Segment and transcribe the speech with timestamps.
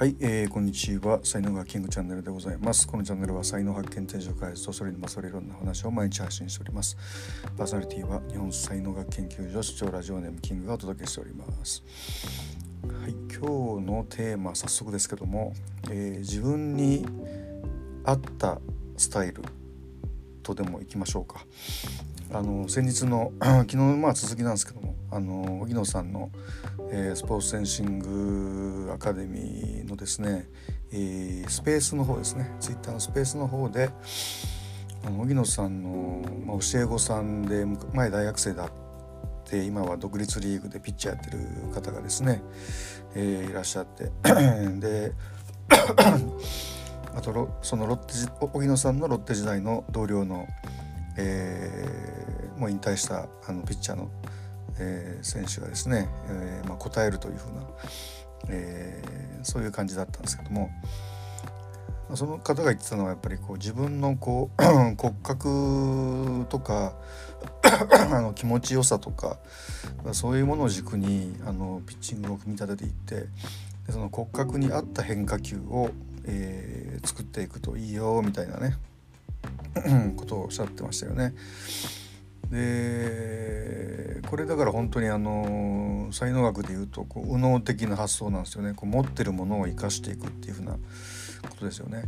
[0.00, 1.20] はい、えー、こんにちは。
[1.24, 2.88] 才能がキングチャンネルでございます。
[2.88, 6.96] このチャンネルは才能発見定常開発とそれにまつわるいろんな話を毎日発信しております。
[7.58, 11.82] パーソナリティは日本才能学研究所主張ラジオネームキングがお届けしております。
[13.02, 15.52] はい今日のテーマ早速ですけども、
[15.90, 17.04] えー、自分に
[18.06, 18.58] 合った
[18.96, 19.42] スタイル
[20.42, 21.44] とでもいきましょうか。
[22.32, 26.30] あの先日の 昨日のまあ続きなんですけどもあの荻野さんの、
[26.90, 30.48] えー、スポーツセンシングアカデミーのですね、
[30.92, 33.90] えー、スペースの方ですねツイッターのスペースの方で
[35.04, 38.70] あの荻野さんの、まあ、教え子さんで前大学生だっ
[39.44, 41.38] て今は独立リーグでピッチャーやってる
[41.74, 42.42] 方がですね、
[43.14, 44.10] えー、いらっしゃって
[44.78, 45.12] で
[47.14, 48.14] あとそのロッテ
[48.52, 50.46] 荻野さんのロッテ時代の同僚の、
[51.16, 54.10] えー、もう引退したあのピッチャーの、
[54.80, 57.62] えー、選手がですね、えーまあ、答えるというふうな、
[58.48, 60.70] えー、そういう感じだったんですけども
[62.08, 64.62] まその方が言ってたのはやっぱりこう自分のこう
[64.98, 66.94] 骨格とか
[68.12, 69.38] あの気持ちよさとか
[70.12, 73.14] そういうものを軸にあのピッチングを組み立てていって
[73.86, 75.90] でその骨格に合った変化球を、
[76.24, 78.76] えー、作っていくといいよみたいなね
[80.16, 81.32] ことをおっしゃってましたよね。
[82.50, 83.29] で
[84.30, 90.78] これだから本当にあの才能学でいうとこう右脳的な発想なんですよねこう持ってるものを生かしていくっていうふうなこ
[91.58, 92.04] とですよね。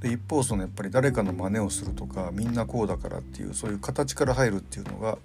[0.00, 5.16] で一方そのやっぱり誰かの真似をするとかみんなこうだからっていうそういう形から入るっていうのが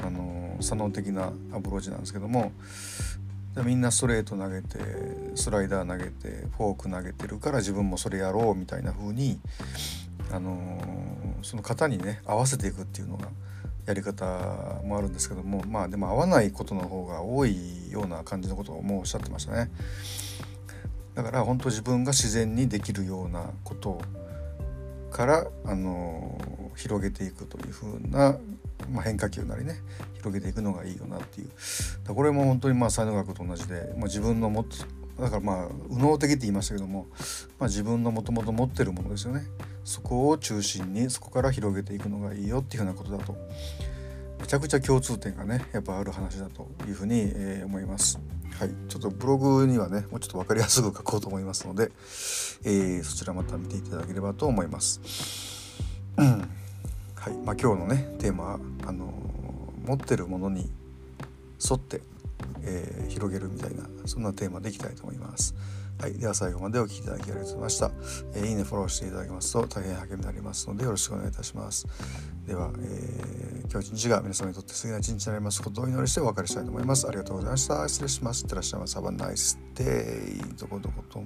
[0.00, 2.52] あの左脳的なアプローチなんですけども
[3.64, 4.78] みんなストレート投げて
[5.34, 9.40] スライダー投げてフォーク投げてるから自分もそれやろうみたいな風に
[10.30, 10.80] あの
[11.42, 13.26] その型にね合わせていくっていうのが
[13.86, 14.24] やり方
[14.84, 19.70] もあるんですけどもまあでも合わないことの方が多いような感じのことをもうおっしゃってましたね。
[21.14, 23.98] だから本当自分が自然にできるようなこと
[25.10, 26.38] からあの
[26.76, 28.36] 広げていくというふうな、
[28.92, 29.76] まあ、変化球なりね
[30.16, 31.48] 広げていくのがいいよなっていう
[32.06, 34.66] これも本当にまあ才能学と同じで、まあ、自分のも
[35.18, 37.06] だからまあ右脳的って言いましたけども、
[37.58, 39.46] まあ、自分のもともと持ってるものですよね
[39.86, 43.36] そこを中心にそこから広げていくのがいいよっていうふうなことだと
[44.40, 48.18] めちゃくちゃ共通点がねやっぱある話だというふうに、えー、思います。
[48.58, 51.92] はい、ちょっとブログにはねもうちょっと分かりやすく書こうと思いますので、
[52.64, 55.00] えー、そちらまた見ていただければと思います。
[56.16, 60.68] はいまあ、今日のねテーマはあのー、持ってるものに
[61.64, 62.00] 沿って、
[62.62, 65.54] えー、広げるみたいなそんなテーマでいきたいと思います。
[65.98, 67.90] はい、では最後までお聴きいただきありがとうございました。
[68.34, 71.86] えー、いいね、フォローしていただけますと大変励みになりますのでよろしくお願いいたします。
[72.46, 77.08] では、えー、今日一日が皆様にとって素敵な一日になりますことをお祈りしてお別れしたいと思います。
[77.08, 77.88] ありがとうございました。
[77.88, 78.42] 失礼します。
[78.42, 78.98] いってらっしゃいませ。
[78.98, 80.58] Have a nice day.
[80.60, 81.24] どこどこと。